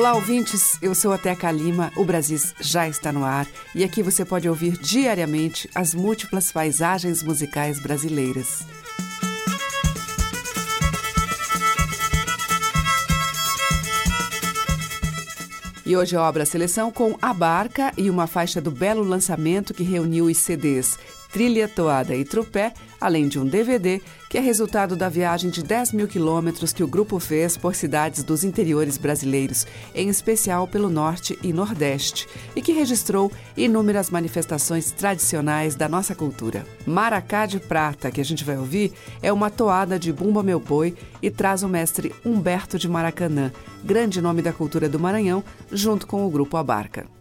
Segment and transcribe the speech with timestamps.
[0.00, 0.78] Olá, ouvintes.
[0.80, 1.92] Eu sou a Teca Lima.
[1.94, 7.22] O Brasis já está no ar e aqui você pode ouvir diariamente as múltiplas paisagens
[7.22, 8.64] musicais brasileiras.
[15.84, 20.24] E hoje a seleção com A Barca e uma faixa do belo lançamento que reuniu
[20.24, 20.98] os CDs
[21.30, 25.90] Trilha, Toada e Trupé, além de um DVD que é resultado da viagem de 10
[25.90, 31.36] mil quilômetros que o grupo fez por cidades dos interiores brasileiros, em especial pelo Norte
[31.42, 36.64] e Nordeste, e que registrou inúmeras manifestações tradicionais da nossa cultura.
[36.86, 40.94] Maracá de Prata, que a gente vai ouvir, é uma toada de Bumba Meu Boi
[41.20, 43.50] e traz o mestre Humberto de Maracanã,
[43.82, 47.19] grande nome da cultura do Maranhão, junto com o grupo Abarca.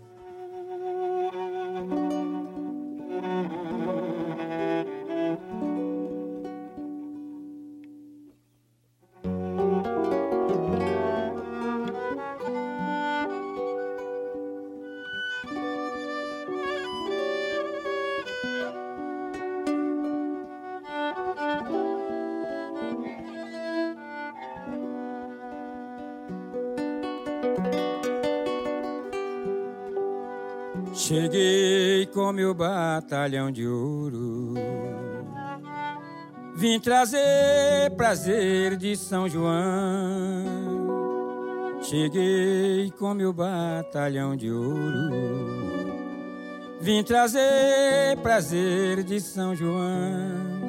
[31.10, 34.54] Cheguei com meu batalhão de ouro.
[36.56, 39.50] Vim trazer prazer de São João.
[41.82, 45.10] Cheguei com meu batalhão de ouro.
[46.80, 50.60] Vim trazer prazer de São João.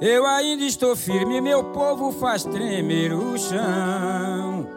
[0.00, 4.68] Eu ainda estou firme, meu povo faz tremer o chão.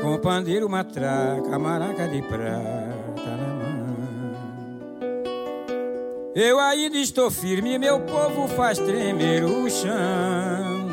[0.00, 2.91] Com pandeiro, matraca, maraca de prata
[6.34, 10.88] Eu ainda estou firme, meu povo faz tremer o chão.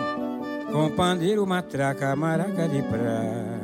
[0.72, 3.59] Com pandeiro, matraca, maraca de prata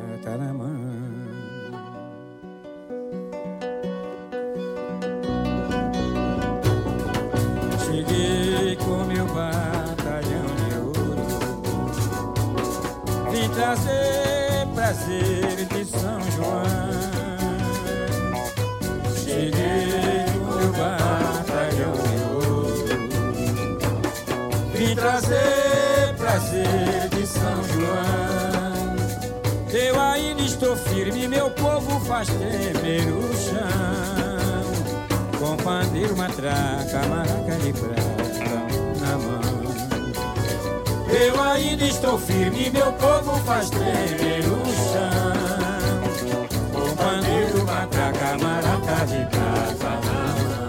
[30.96, 34.64] firme, meu povo faz tremer o chão.
[35.38, 38.64] Com pandeiro, matraca, maraca de prata
[39.00, 39.40] na mão.
[41.10, 46.00] Eu ainda estou firme, meu povo faz tremer o chão.
[46.72, 50.65] Com pandeiro, matraca, maraca de prata na mão.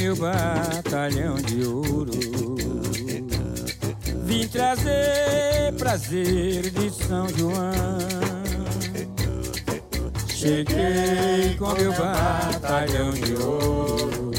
[0.00, 2.10] Meu batalhão de ouro.
[4.24, 7.98] Vim trazer prazer de São João.
[10.26, 14.30] Cheguei com meu batalhão de ouro.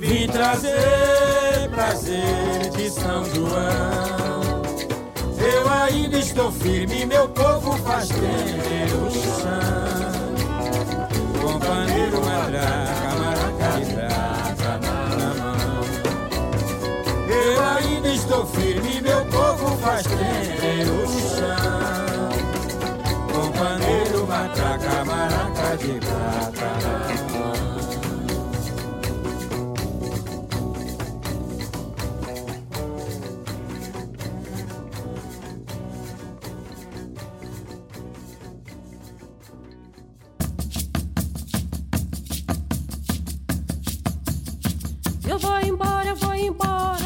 [0.00, 4.62] Vim trazer prazer de São João.
[5.38, 9.85] Eu ainda estou firme, meu povo faz tremer o chão
[18.26, 22.28] estou firme, meu povo faz tremer o chão.
[23.32, 26.66] Com pandeiro, matraca, maraca de prata.
[45.28, 47.05] Eu vou embora, eu vou embora.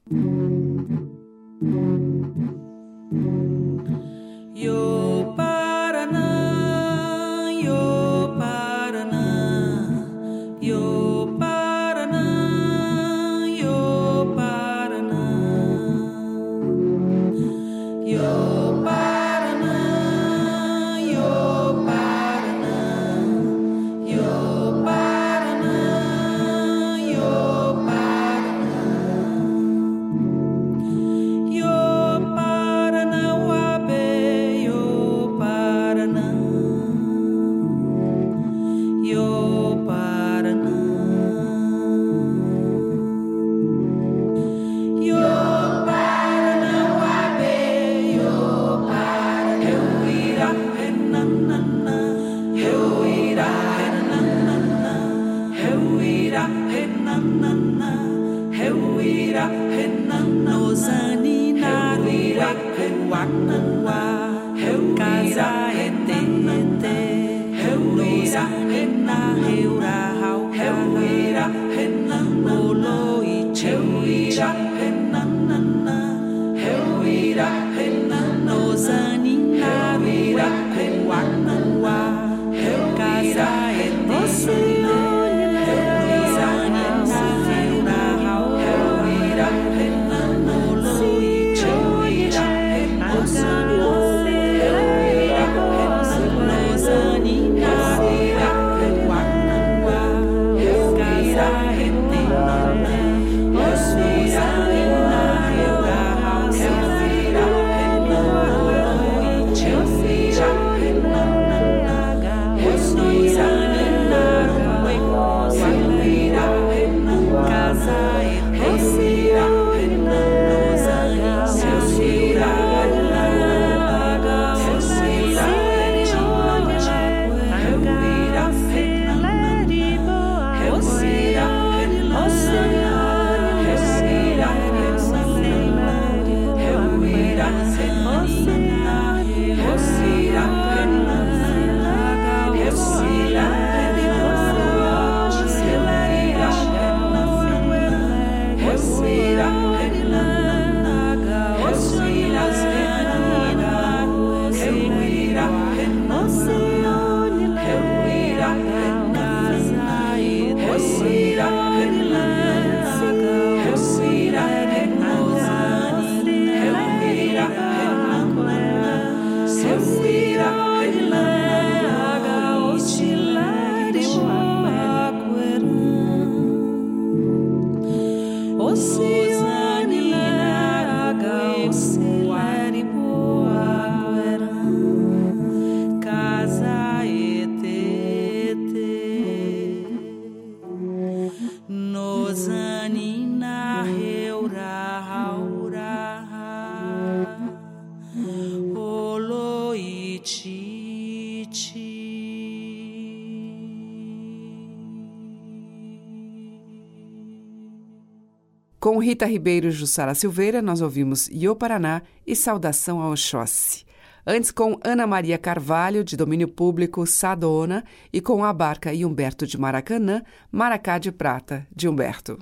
[209.01, 213.83] Rita Ribeiro e Jussara Silveira, nós ouvimos Iô Paraná e Saudação ao Oxóssi.
[214.25, 219.47] Antes, com Ana Maria Carvalho, de domínio público, Sadona, e com a Barca e Humberto
[219.47, 222.37] de Maracanã, Maracá de Prata, de Humberto.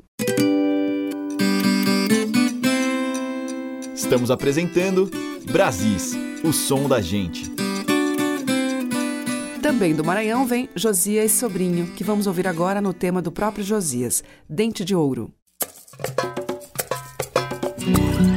[3.95, 5.09] Estamos apresentando
[5.51, 6.13] Brasis,
[6.43, 7.49] o som da gente.
[9.61, 14.23] Também do Maranhão vem Josias Sobrinho, que vamos ouvir agora no tema do próprio Josias,
[14.49, 15.31] Dente de Ouro.
[17.91, 18.28] Thank you.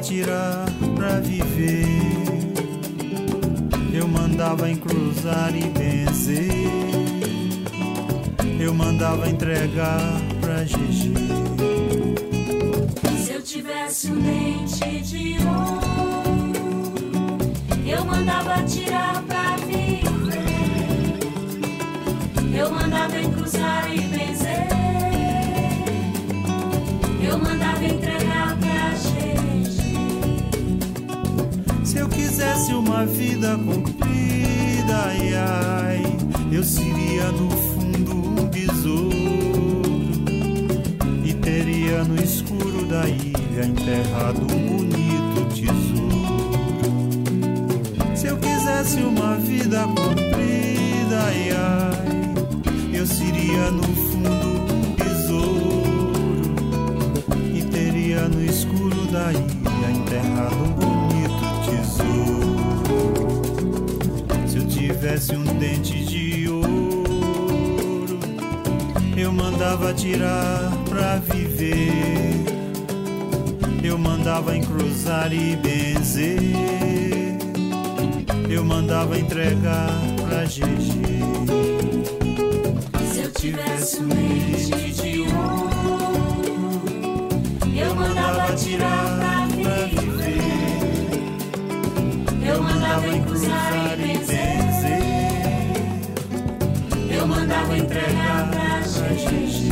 [0.00, 0.64] Tirar
[0.96, 1.84] pra viver.
[3.92, 6.50] Eu mandava encruzar e benzer.
[8.58, 10.00] Eu mandava entregar
[10.40, 11.12] pra GG.
[13.24, 15.80] Se eu tivesse um dente de ouro,
[17.86, 20.00] eu mandava tirar pra viver.
[22.58, 24.68] Eu mandava encruzar e benzer.
[27.22, 28.19] Eu mandava entregar
[32.60, 36.02] quisesse uma vida comprida, ai ai,
[36.52, 39.80] eu seria no fundo um besouro
[41.24, 46.10] e teria no escuro da ilha enterrado um bonito tesouro.
[48.14, 56.52] Se eu quisesse uma vida comprida, ai ai, eu seria no fundo um besouro
[57.54, 59.59] e teria no escuro da ilha
[65.00, 68.20] tivesse um dente de ouro,
[69.16, 72.44] eu mandava tirar pra viver.
[73.82, 76.38] Eu mandava encruzar e benzer.
[78.50, 79.88] Eu mandava entregar
[80.28, 81.00] pra GG.
[83.10, 86.82] Se eu tivesse um dente de ouro,
[87.74, 90.40] eu mandava tirar pra viver.
[92.46, 94.59] Eu mandava encruzar e benzer.
[97.76, 99.70] Entregar pra gente.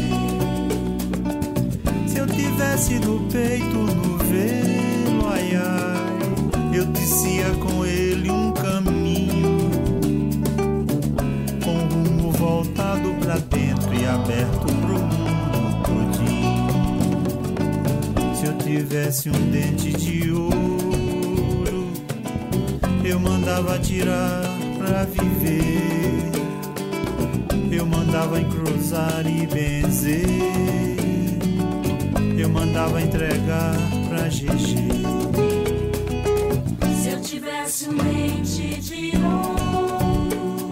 [2.06, 9.70] Se eu tivesse no peito no velo, ai ai, eu descia com ele um caminho,
[11.64, 16.68] com rumo voltado pra dentro e aberto pro mundo todinho.
[18.34, 21.88] Se eu tivesse um dente de ouro,
[23.04, 24.42] eu mandava tirar
[24.78, 26.37] pra viver.
[27.70, 30.24] Eu mandava encruzar e benzer.
[32.38, 33.74] Eu mandava entregar
[34.08, 34.76] pra GG.
[37.02, 40.70] Se eu tivesse um dente de ouro,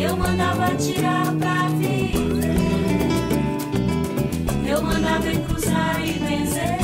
[0.00, 2.56] eu mandava tirar pra viver.
[4.68, 6.81] Eu mandava encruzar e benzer.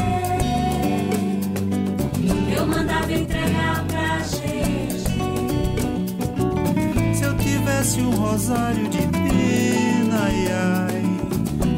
[7.89, 11.03] Tivesse um rosário de pena, ai ai,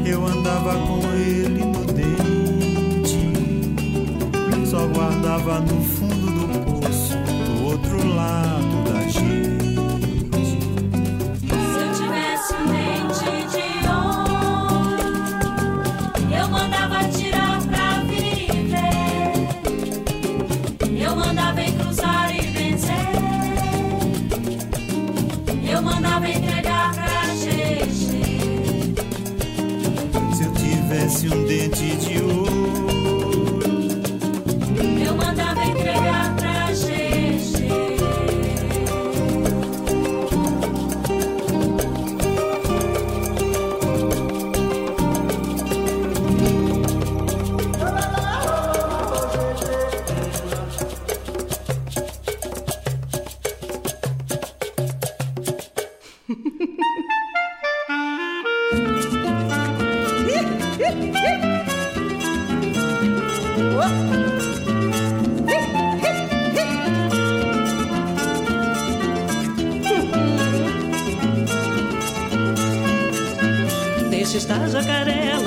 [0.05, 3.31] eu andava com ele no dente.
[4.65, 7.15] Só guardava no fundo do poço,
[7.45, 8.70] do outro lado
[31.33, 32.10] um dente de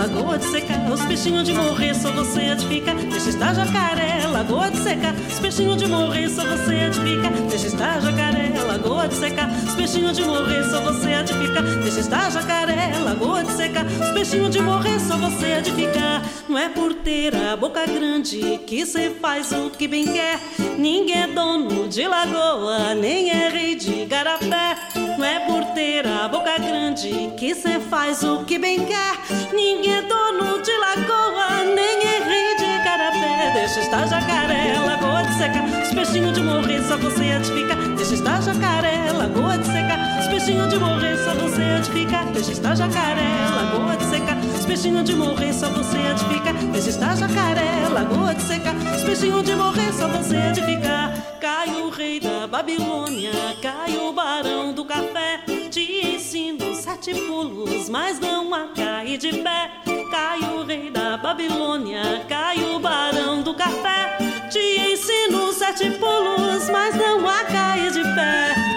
[0.04, 0.74] lagoa de seca.
[0.92, 2.94] Os peixinhos de morrer, só você edifica.
[2.94, 5.14] Deixa estar jacaré, lagoa de seca.
[5.28, 7.30] Os peixinhos de morrer, só você edifica.
[7.48, 9.48] Deixa estar jacaré, lagoa de seca.
[9.66, 11.62] Os peixinhos de morrer, só você edifica.
[11.62, 13.84] Deixa estar jacaré, lagoa de seca.
[13.84, 16.22] Os peixinhos de morrer, só você edifica.
[16.48, 20.40] Não é por ter a boca grande que cê faz o que bem quer.
[20.78, 24.93] Ninguém é dono de lagoa, nem é rei de garapé.
[25.24, 29.16] É por ter a boca grande que cê faz o que bem quer.
[29.54, 33.52] Ninguém é dono de lagoa, nem é rei de garapé.
[33.54, 35.64] Deixa estar jacaré, lagoa de seca.
[35.82, 37.74] Os peixinhos de morrer, só você edifica.
[37.96, 39.96] Deixa estar jacaré, lagoa de seca.
[40.20, 42.24] Os peixinhos de morrer, só você edifica.
[42.32, 44.36] Deixa estar jacaré, lagoa de seca.
[44.58, 46.52] Os peixinhos de morrer, só você edifica.
[46.70, 48.74] Deixa estar jacaré, lagoa de seca.
[48.94, 51.14] Os peixinhos de morrer, só você edifica.
[51.40, 55.40] Cai o rei da Babilônia, cai o barão do café.
[55.72, 59.72] Te ensino sete pulos, mas não a cair de pé.
[60.08, 64.18] Cai o rei da Babilônia, cai o barão do café.
[64.52, 68.73] Te ensino sete pulos, mas não a cair de pé.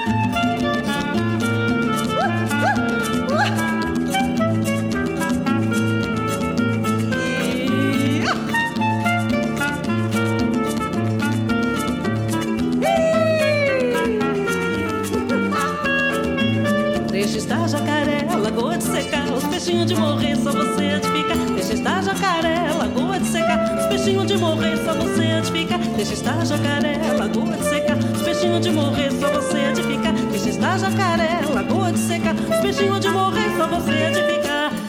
[19.97, 21.35] Morrer, só você edifica.
[21.53, 23.75] Deixa estar jacaré, lagoa de seca.
[23.79, 25.77] Os peixinhos de morrer, só você edifica.
[25.77, 27.97] Deixa estar jacaré, lagoa de seca.
[28.15, 30.11] Os peixinhos de morrer, só você edifica.
[30.31, 32.33] Deixa estar jacaré, lagoa de seca.
[32.33, 34.07] Os peixinhos de morrer, só você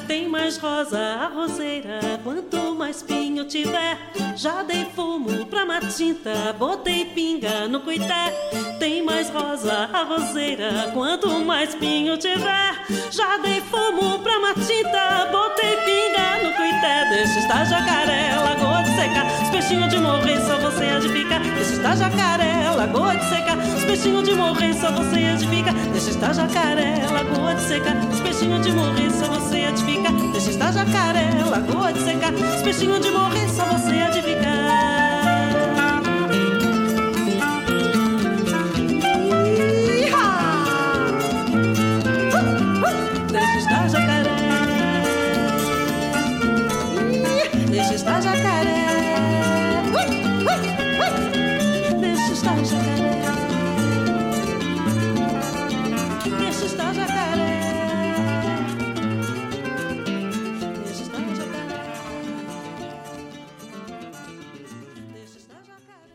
[0.07, 3.99] Tem mais rosa a roseira, quanto mais pinho tiver.
[4.37, 8.33] Já dei fumo pra matinta, botei pinga no cuité.
[8.79, 12.87] Tem mais rosa a roseira, quanto mais pinho tiver.
[13.11, 17.09] Já dei fumo pra matinta, botei pinga no cuité.
[17.11, 19.27] Deixa estar jacaré, lagoa de seca.
[19.43, 21.39] Os peixinhos de morrer, só você edifica.
[21.39, 23.57] Deixa estar jacaré, lagoa de seca.
[23.77, 25.73] Os peixinhos de morrer, só você edifica.
[25.93, 27.95] Deixa estar jacaré, lagoa de seca.
[28.13, 30.11] Os peixinhos de morrer, só você edifica.
[30.33, 32.33] Deixa estar jacaré, lagoa de seca.
[32.57, 34.39] Os peixinhos de morrer, só você edifica.
[34.41, 34.98] Deixa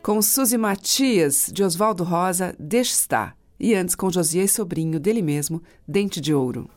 [0.04, 3.34] Com Suzy Matias, de Oswaldo Rosa, Deixa Estar.
[3.58, 6.68] E antes com Josias Sobrinho, dele mesmo, Dente de Ouro.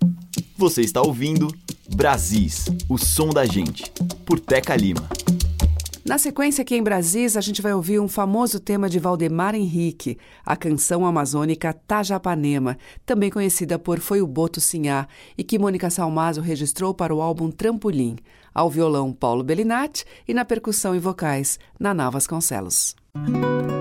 [0.55, 1.49] Você está ouvindo
[1.93, 3.91] Brasis, o som da gente,
[4.25, 5.09] por Teca Lima.
[6.05, 10.17] Na sequência, aqui em Brasis, a gente vai ouvir um famoso tema de Valdemar Henrique,
[10.45, 15.05] a canção amazônica Tajapanema, também conhecida por Foi o Boto Sinhá,
[15.37, 18.15] e que Mônica Salmazo registrou para o álbum Trampolim,
[18.53, 22.95] ao violão Paulo Bellinati e na percussão e vocais Naná Vasconcelos.
[23.25, 23.76] Tajapanema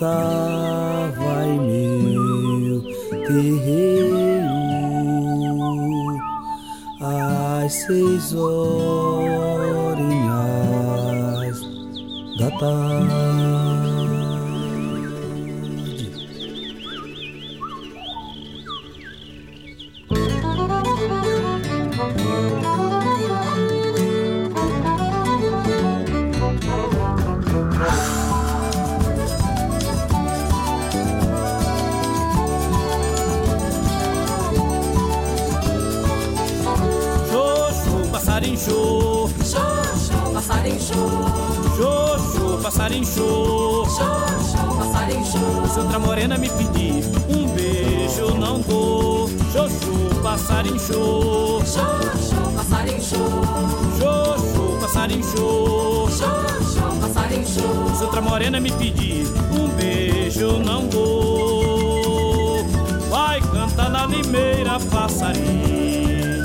[0.00, 0.31] não
[55.12, 56.08] Passarinho xô.
[56.08, 57.96] Xoxô, passarinho xô.
[57.96, 62.64] Se outra morena me pedir um beijo, eu não dou.
[63.10, 66.44] Vai cantar na limeira, passarinho.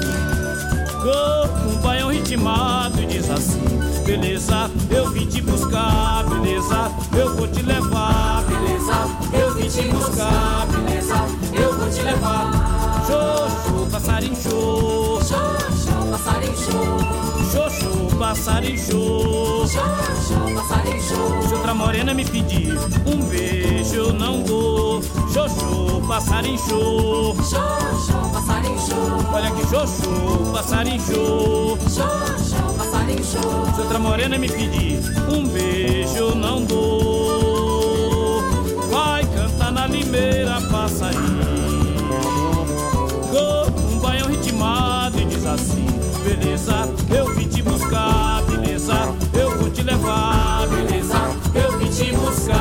[1.02, 3.62] Com um baião ritmado e diz assim:
[4.06, 8.94] Beleza, eu vim te buscar, beleza, eu vou te levar, Beleza,
[9.34, 10.68] eu vim te buscar.
[10.68, 11.16] Beleza,
[11.54, 12.52] eu vou te levar.
[13.08, 14.97] Xoxô, passarinho xô.
[16.28, 16.80] Passarinho xô.
[17.54, 19.66] Xoxô, passarinho xô.
[19.66, 21.48] Xoxô, passarinho.
[21.48, 25.02] Se outra morena me pedir um beijo, eu não dou.
[25.34, 27.34] Xoxô, passarinho xô.
[27.36, 28.78] Xoxô, passarinho.
[29.34, 31.78] Olha que xoxô, passarinho xô.
[31.90, 33.24] Xoxô, passarinho.
[33.24, 38.44] Se outra morena me pedir um beijo, eu não dou.
[38.90, 41.47] Vai cantar na limeira, passarinho.
[50.70, 51.18] Beleza,
[51.56, 52.57] eu vim te buscar,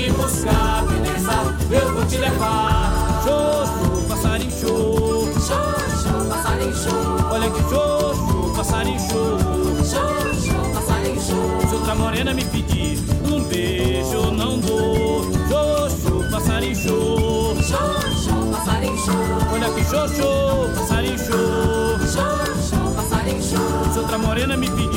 [0.00, 1.32] te buscar, beleza
[1.70, 3.22] eu vou te levar.
[3.22, 5.28] Xoxo, passarinho show.
[5.34, 7.30] Xoxo, passarinho show.
[7.30, 9.38] Olha que xoxo, passarinho show.
[9.84, 11.68] Xoxo, passarinho show.
[11.68, 12.98] Se outra morena me pedir
[13.30, 15.22] um beijo, não dou.
[15.48, 17.56] Xoxo, passarinho show.
[17.56, 19.14] Xoxo, passarinho show.
[19.52, 21.98] Olha que xoxo, passarinho show.
[21.98, 23.92] Xoxo, passarinho show.
[23.92, 24.89] Se outra morena me pedir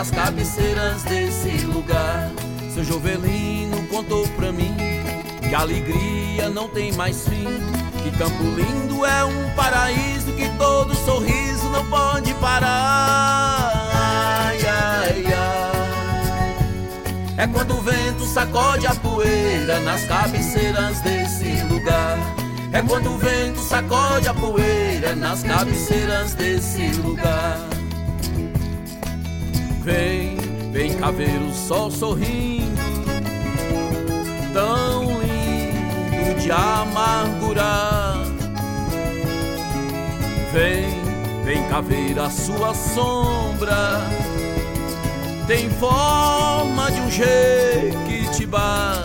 [0.00, 2.30] nas cabeceiras desse lugar.
[2.72, 4.74] Seu Jovelino contou pra mim
[5.46, 7.44] que a alegria não tem mais fim.
[8.02, 13.72] Que Campo Lindo é um paraíso que todo sorriso não pode parar.
[13.92, 16.56] Ai, ai, ai.
[17.36, 22.16] É quando o vento sacode a poeira nas cabeceiras desse lugar.
[22.72, 27.69] É quando o vento sacode a poeira nas cabeceiras desse lugar.
[30.72, 32.80] Vem cá ver o sol sorrindo,
[34.52, 38.24] tão lindo de amargurar.
[40.52, 44.00] Vem, vem cá ver a sua sombra.
[45.46, 49.02] Tem forma de um jequitibá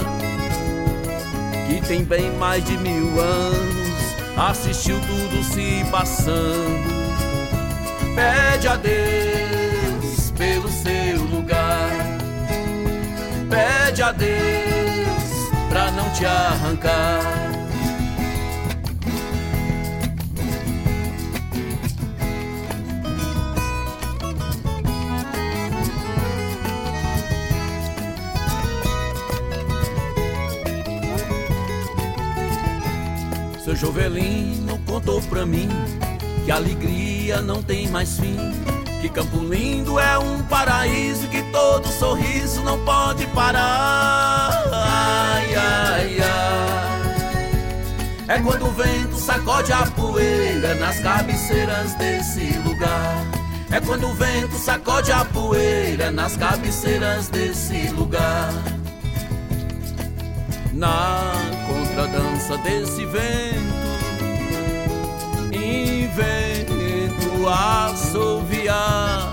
[1.68, 3.86] que tem bem mais de mil anos.
[4.38, 6.96] Assistiu tudo se passando.
[8.16, 9.35] Pede a Deus
[14.06, 17.22] Pede a Deus pra não te arrancar.
[33.64, 35.68] Seu Jovelino contou pra mim
[36.46, 38.38] que alegria não tem mais fim.
[39.06, 44.50] Que Campo Lindo é um paraíso que todo sorriso não pode parar.
[44.74, 46.18] Ai, ai,
[48.28, 48.36] ai.
[48.36, 53.24] É quando o vento sacode a poeira nas cabeceiras desse lugar.
[53.70, 58.52] É quando o vento sacode a poeira nas cabeceiras desse lugar.
[60.74, 61.32] Na
[61.68, 63.76] contradança desse vento,
[67.46, 69.32] invento assoviar.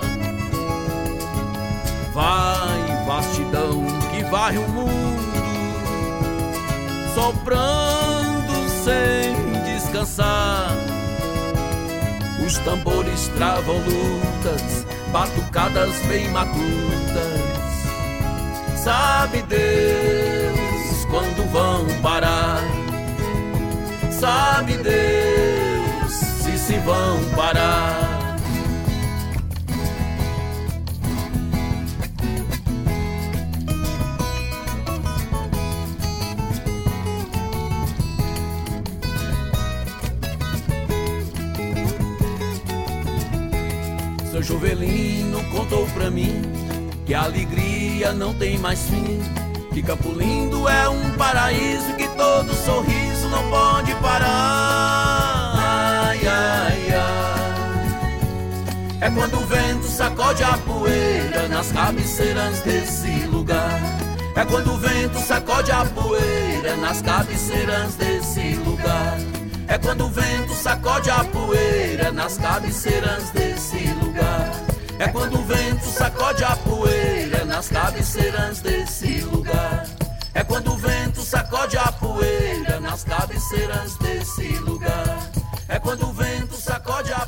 [2.13, 5.33] Vai, vastidão que varre o mundo,
[7.15, 10.69] soprando sem descansar.
[12.45, 16.53] Os tambores travam lutas, batucadas bem matutas.
[18.75, 22.61] Sabe Deus quando vão parar?
[24.11, 25.32] Sabe Deus
[26.63, 28.37] se vão parar?
[44.31, 46.41] Seu Jovelino contou pra mim
[47.05, 49.19] que a alegria não tem mais fim.
[49.73, 55.02] Que Campo Lindo é um paraíso que todo sorriso não pode parar.
[59.03, 63.81] É quando o vento sacode a poeira nas cabeceiras desse lugar.
[64.33, 69.17] É quando o vento sacode a poeira nas cabeceiras desse lugar.
[69.67, 74.51] É quando o vento sacode a poeira nas cabeceiras desse lugar.
[74.97, 79.85] É quando o vento sacode a poeira nas cabeceiras desse lugar.
[80.33, 85.29] É quando o vento sacode a poeira nas cabeceiras desse lugar.
[85.67, 87.25] É quando o vento sacode a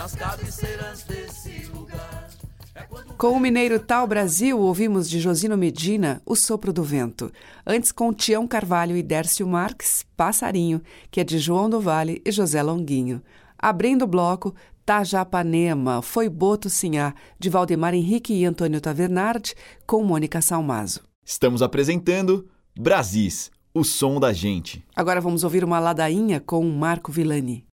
[0.00, 2.26] nas cabeceiras desse lugar.
[2.74, 2.86] É
[3.18, 7.30] Com o mineiro Tal Brasil, ouvimos de Josino Medina O Sopro do Vento.
[7.66, 12.32] Antes, com Tião Carvalho e Dércio Marques, Passarinho, que é de João do Vale e
[12.32, 13.20] José Longuinho.
[13.58, 14.54] Abrindo o bloco,
[14.86, 19.54] Tajapanema, Foi Boto Sinhá, de Valdemar Henrique e Antônio Tavernard,
[19.86, 21.02] com Mônica Salmazo.
[21.22, 24.82] Estamos apresentando Brasis, o som da gente.
[24.96, 27.66] Agora vamos ouvir uma ladainha com Marco Villani.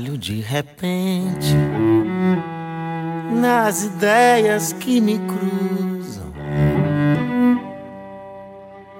[0.00, 1.54] Encalho de repente
[3.32, 6.32] nas ideias que me cruzam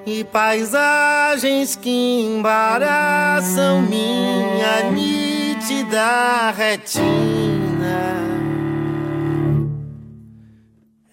[0.06, 7.10] e paisagens que embaraçam minha nítida retina.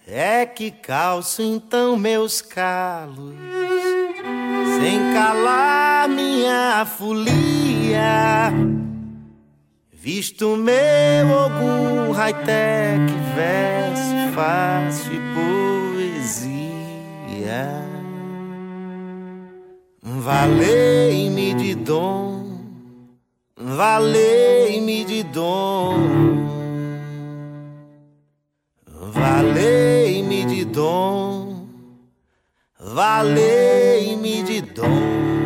[0.06, 3.36] É que calço então meus calos,
[4.80, 8.77] sem calar minha folia.
[10.10, 15.20] Visto meu algum high-tech, verso fácil e
[16.24, 17.68] poesia.
[20.02, 22.58] Valei-me de dom,
[23.54, 25.92] valei-me de dom.
[29.12, 31.68] Valei-me de dom,
[32.80, 35.37] valei-me de dom.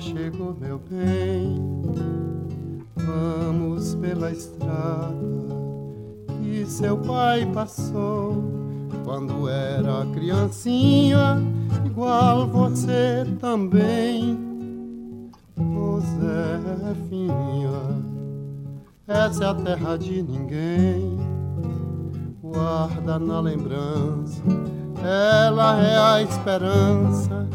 [0.00, 1.60] Chegou, meu bem.
[2.96, 5.14] Vamos pela estrada
[6.40, 8.42] que seu pai passou
[9.04, 11.42] quando era criancinha,
[11.84, 14.38] igual você também.
[15.56, 17.32] Ô Zefinha,
[19.06, 21.18] essa é a terra de ninguém.
[22.40, 24.42] Guarda na lembrança,
[25.02, 27.46] ela é a esperança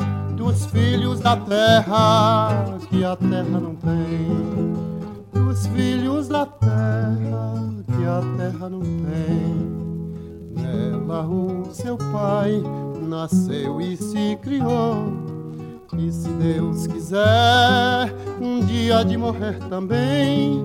[0.43, 4.73] dos filhos da terra que a terra não tem.
[5.31, 7.53] Dos filhos da terra
[7.85, 9.73] que a terra não tem.
[10.53, 12.61] Nela o seu pai
[13.01, 15.13] nasceu e se criou.
[15.97, 20.61] E se Deus quiser, um dia de morrer também.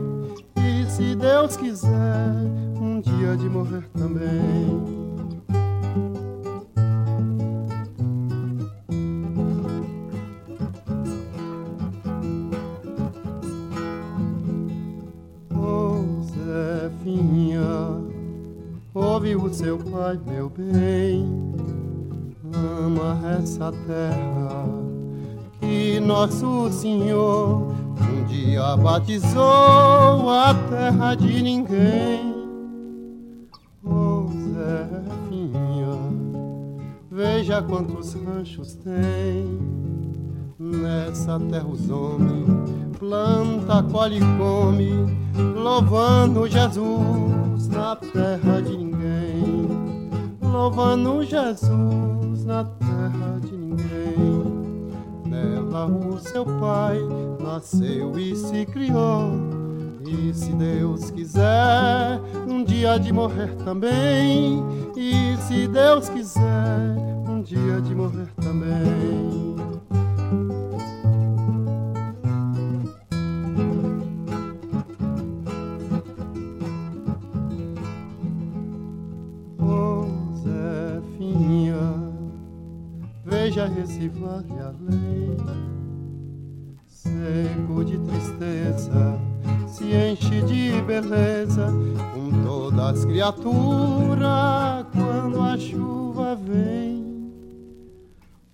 [0.56, 2.34] E se Deus quiser,
[2.80, 4.97] um dia de morrer também.
[19.18, 21.26] Ouve o seu pai, meu bem.
[22.54, 24.64] Ama essa terra
[25.58, 32.32] que nosso Senhor um dia batizou a terra de ninguém.
[33.82, 35.98] Oh, Zefinha,
[37.10, 39.58] veja quantos ranchos tem.
[40.60, 45.16] Nessa terra os homens planta, colhe e come,
[45.54, 48.97] louvando Jesus na terra de ninguém.
[50.50, 54.90] Louvando Jesus na terra de ninguém.
[55.26, 56.98] Nela o seu pai
[57.40, 59.30] nasceu e se criou.
[60.06, 64.64] E se Deus quiser, um dia de morrer também.
[64.96, 66.96] E se Deus quiser,
[67.28, 69.57] um dia de morrer também.
[83.48, 85.36] Veja esse vale além,
[86.86, 89.18] seco de tristeza,
[89.66, 91.72] se enche de beleza
[92.14, 97.32] com todas as criaturas quando a chuva vem.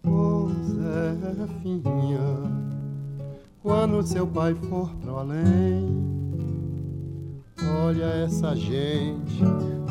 [0.06, 2.20] Oh, Zefinha,
[3.64, 6.23] quando seu pai for pro além.
[7.82, 9.42] Olha essa gente,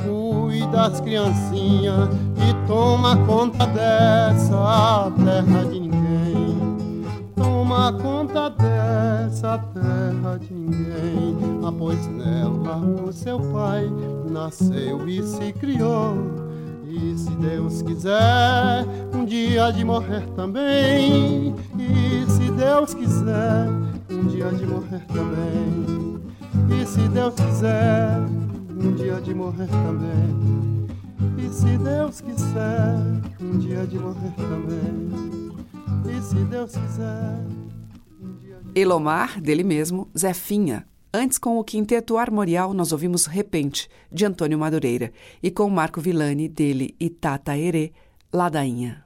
[0.03, 0.43] cuida
[0.89, 7.03] das criancinhas e toma conta dessa terra de ninguém.
[7.35, 11.37] Toma conta dessa terra de ninguém.
[11.65, 12.77] Ah, pois nela
[13.07, 13.89] o seu pai
[14.29, 16.15] nasceu e se criou.
[16.87, 21.55] E se Deus quiser, um dia de morrer também.
[21.77, 23.67] E se Deus quiser,
[24.11, 25.92] um dia de morrer também.
[26.81, 28.19] E se Deus quiser,
[28.69, 30.87] um dia de morrer também.
[31.37, 32.95] E se Deus quiser,
[33.39, 36.17] um dia de morrer também.
[36.17, 37.39] E se Deus quiser.
[38.21, 38.79] Um dia de...
[38.79, 40.85] Elomar, dele mesmo, Zefinha.
[41.13, 45.11] Antes, com o quinteto armorial, nós ouvimos Repente, de Antônio Madureira.
[45.43, 47.91] E com Marco Villani, dele e Tata Herê,
[48.33, 49.03] Ladainha.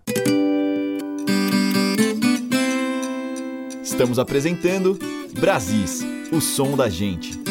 [3.84, 4.98] Estamos apresentando
[5.40, 6.02] Brasis,
[6.32, 7.47] o som da gente.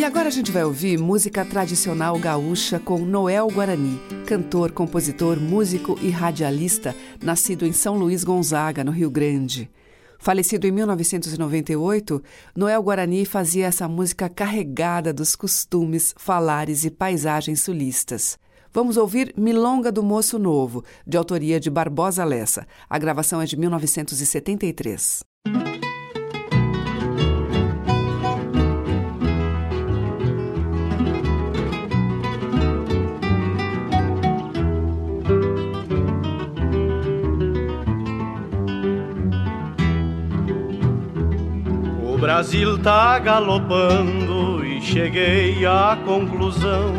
[0.00, 5.98] E agora a gente vai ouvir música tradicional gaúcha com Noel Guarani, cantor, compositor, músico
[6.00, 9.70] e radialista, nascido em São Luís Gonzaga, no Rio Grande.
[10.18, 12.22] Falecido em 1998,
[12.56, 18.38] Noel Guarani fazia essa música carregada dos costumes, falares e paisagens sulistas.
[18.72, 22.66] Vamos ouvir Milonga do Moço Novo, de autoria de Barbosa Lessa.
[22.88, 25.22] A gravação é de 1973.
[42.20, 46.92] Brasil tá galopando e cheguei à conclusão.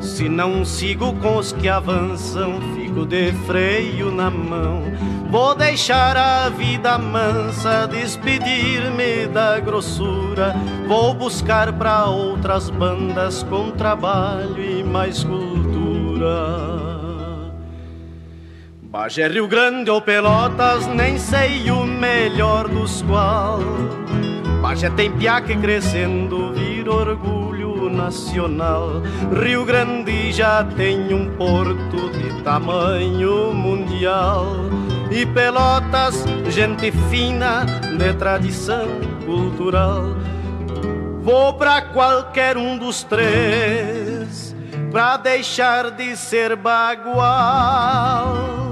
[0.00, 4.84] Se não sigo com os que avançam, fico de freio na mão.
[5.28, 10.54] Vou deixar a vida mansa, despedir-me da grossura.
[10.86, 16.78] Vou buscar para outras bandas com trabalho e mais cultura.
[18.80, 23.58] Bagé, Rio Grande ou Pelotas, nem sei o melhor dos qual.
[24.60, 29.02] Bagé tem piaque crescendo, vira orgulho nacional.
[29.42, 34.46] Rio Grande já tem um porto de tamanho mundial.
[35.10, 37.64] e Pelotas, gente fina
[37.96, 38.86] de tradição
[39.24, 40.16] cultural.
[41.22, 44.54] Vou pra qualquer um dos três
[44.90, 48.67] pra deixar de ser bagual.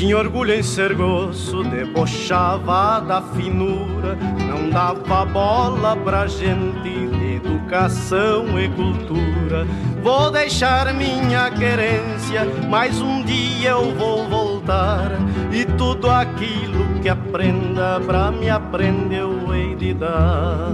[0.00, 4.16] Tinha orgulho em ser grosso, debochava da finura,
[4.48, 9.66] não dava bola pra gente de educação e cultura.
[10.02, 15.10] Vou deixar minha querência, mas um dia eu vou voltar
[15.52, 20.70] e tudo aquilo que aprenda pra me aprender eu hei de dar.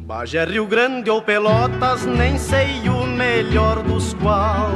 [0.00, 4.72] Bagé, Rio Grande ou Pelotas, nem sei o melhor dos qual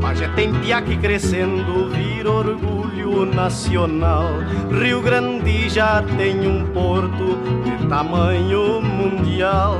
[0.00, 4.24] Bagé tem piaque crescendo, vira orgulho nacional.
[4.70, 9.76] Rio Grande já tem um porto de tamanho mundial.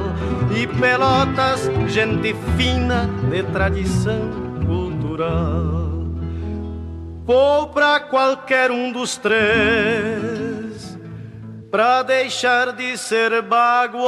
[0.54, 4.30] E Pelotas, gente fina de tradição
[4.66, 5.80] cultural.
[7.24, 10.98] Vou pra qualquer um dos três,
[11.70, 14.00] pra deixar de ser bagual.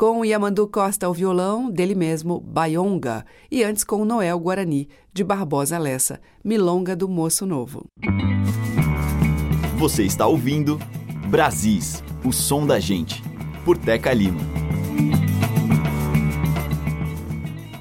[0.00, 5.76] com Yamandu Costa ao violão, dele mesmo, Baionga, e antes com Noel Guarani, de Barbosa
[5.76, 7.84] Lessa, Milonga do Moço Novo.
[9.76, 10.78] Você está ouvindo
[11.28, 13.22] Brasis, o som da gente,
[13.62, 14.40] por Teca Lima.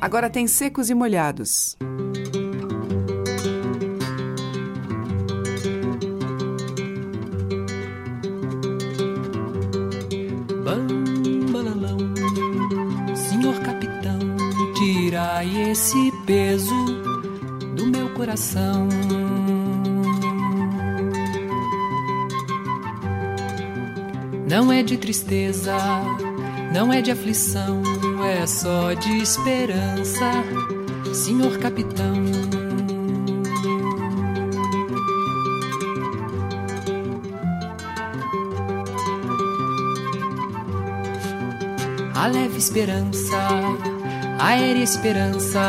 [0.02, 1.78] Agora tem secos e molhados.
[10.66, 10.99] Bom
[15.40, 16.86] tirai esse peso
[17.76, 18.88] do meu coração.
[24.50, 25.78] Não é de tristeza,
[26.74, 27.82] não é de aflição,
[28.26, 30.32] é só de esperança,
[31.14, 32.16] senhor capitão.
[42.16, 43.38] A leve esperança,
[44.40, 45.60] aérea esperança,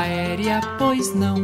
[0.00, 1.36] aérea, pois não.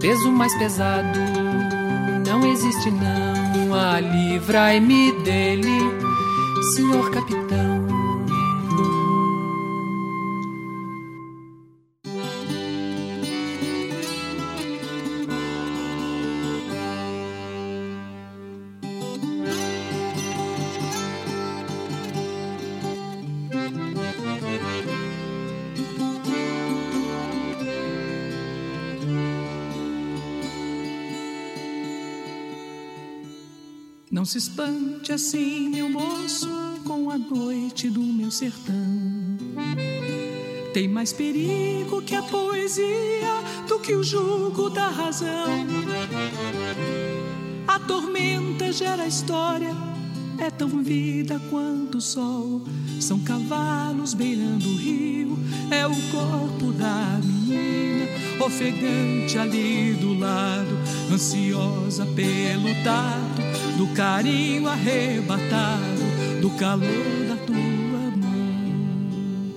[0.00, 1.18] Peso mais pesado
[2.26, 5.78] não existe não, ah, livrai-me dele,
[6.74, 7.75] senhor capitão.
[34.26, 36.48] Se espante assim, meu moço,
[36.84, 38.74] com a noite do meu sertão.
[40.74, 45.64] Tem mais perigo que a poesia do que o jugo da razão.
[47.68, 49.74] A tormenta gera história,
[50.38, 52.62] é tão vida quanto o sol.
[53.00, 55.38] São cavalos beirando o rio,
[55.70, 58.08] é o corpo da menina,
[58.44, 60.76] ofegante ali do lado,
[61.12, 63.45] ansiosa pelo tato
[63.76, 67.56] do carinho arrebatado, do calor da tua
[68.16, 69.52] mão.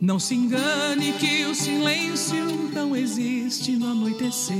[0.00, 4.54] Não se engane que o silêncio não existe no anoitecer.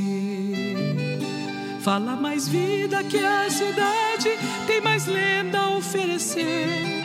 [1.81, 4.31] Fala mais vida que a cidade
[4.66, 7.05] tem mais lenda a oferecer.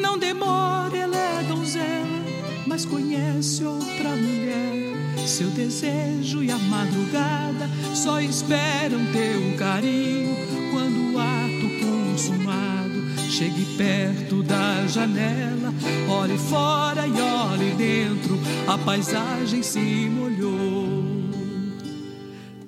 [0.00, 2.24] Não demore, ela é donzela,
[2.66, 4.93] mas conhece outra mulher.
[5.26, 10.36] Seu desejo e a madrugada só esperam teu carinho
[10.70, 15.72] quando o ato consumado chegue perto da janela.
[16.08, 21.02] Olhe fora e olhe dentro, a paisagem se molhou.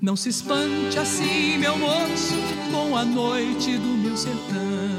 [0.01, 2.35] Não se espante assim, meu moço,
[2.73, 4.97] com a noite do meu sertão.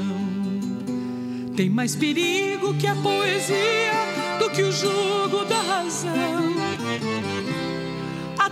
[1.56, 6.57] Tem mais perigo que a poesia do que o jugo da razão.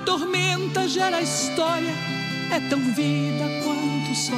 [0.07, 1.93] Tormenta gera história,
[2.53, 4.37] é tão vida quanto o sol.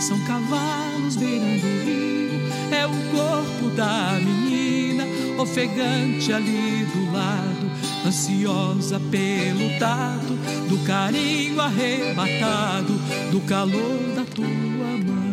[0.00, 2.40] São cavalos beirando o rio,
[2.72, 5.04] é o corpo da menina,
[5.38, 7.70] ofegante ali do lado,
[8.06, 10.32] ansiosa pelo tato,
[10.66, 12.94] do carinho arrebatado,
[13.30, 15.26] do calor da tua mão.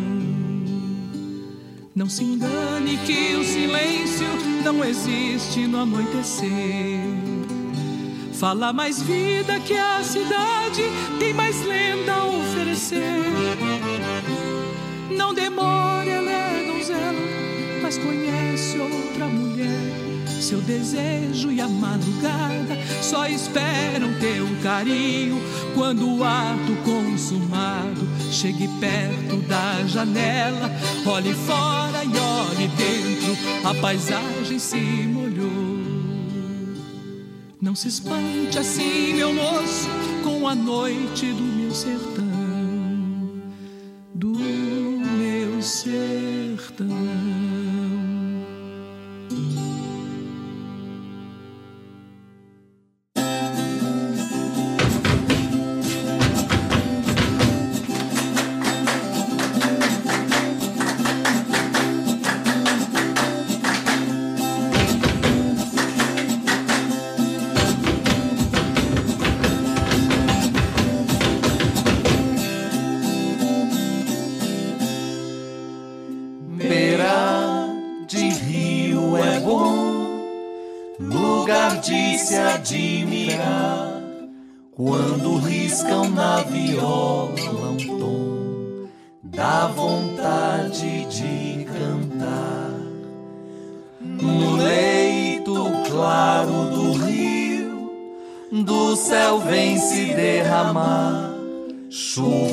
[1.96, 4.28] Não se engane que o silêncio
[4.64, 7.03] não existe no anoitecer.
[8.44, 10.84] Fala mais vida que a cidade
[11.18, 13.24] tem mais lenda a oferecer.
[15.10, 17.22] Não demore, ela é donzela,
[17.82, 19.94] mas conhece outra mulher.
[20.42, 25.42] Seu desejo e a madrugada só esperam teu carinho
[25.74, 30.70] quando o ato consumado chegue perto da janela.
[31.06, 35.23] Olhe fora e olhe dentro, a paisagem se molhou.
[37.74, 39.90] Não se espante assim, meu moço,
[40.24, 43.42] com a noite do meu sertão,
[44.14, 47.23] do meu sertão.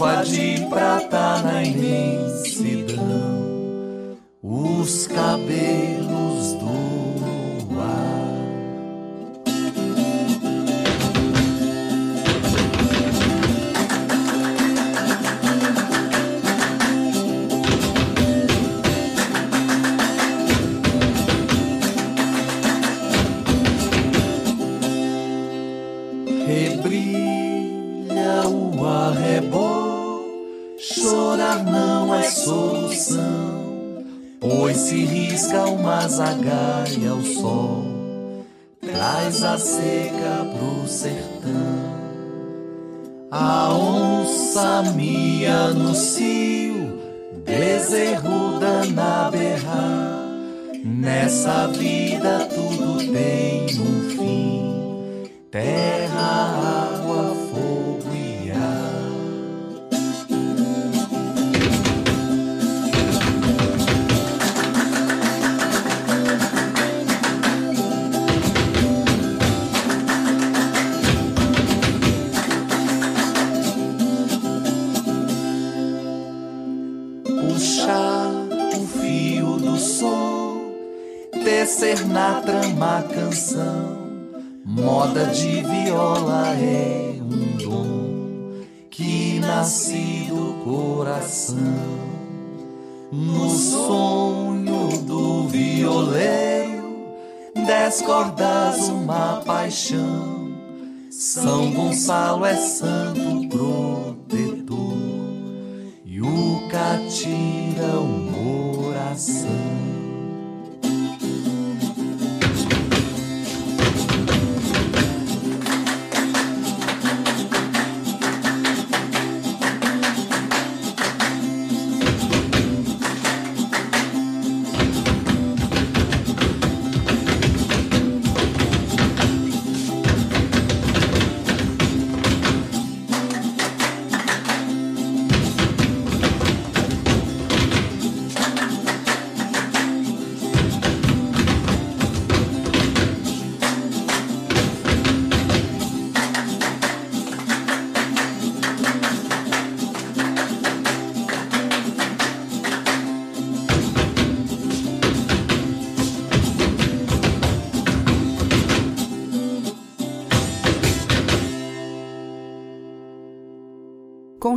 [0.00, 3.04] Chuva de prata na imensidão.
[4.42, 5.06] Os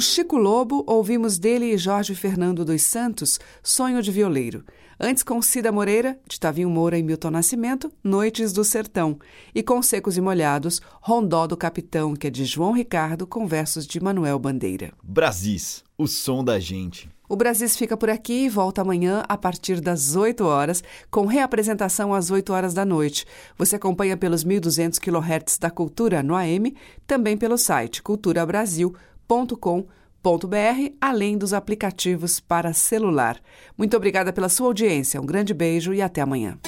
[0.04, 4.64] Chico Lobo, ouvimos dele e Jorge Fernando dos Santos, Sonho de Violeiro.
[5.00, 9.18] Antes, com Cida Moreira, de Tavinho Moura e Milton Nascimento, Noites do Sertão.
[9.56, 13.88] E com Secos e Molhados, Rondó do Capitão, que é de João Ricardo, com versos
[13.88, 14.94] de Manuel Bandeira.
[15.02, 17.10] Brasis, o som da gente.
[17.28, 22.14] O Brasis fica por aqui e volta amanhã a partir das 8 horas, com reapresentação
[22.14, 23.26] às 8 horas da noite.
[23.58, 26.76] Você acompanha pelos 1.200 kHz da Cultura no AM,
[27.08, 29.13] também pelo site culturabrasil.com
[29.58, 33.40] com.br, além dos aplicativos para celular.
[33.78, 36.60] Muito obrigada pela sua audiência, um grande beijo e até amanhã.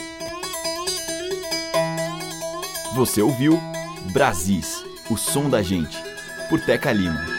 [2.96, 3.60] Você ouviu
[4.14, 5.98] Brasis, o som da gente,
[6.50, 7.35] por Teca Lima.